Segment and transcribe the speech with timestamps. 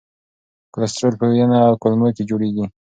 [0.73, 2.65] کلسترول په ینه او کولمو کې جوړېږي.